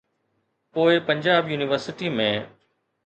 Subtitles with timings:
[0.77, 2.29] پوءِ پنجاب يونيورسٽي ۾.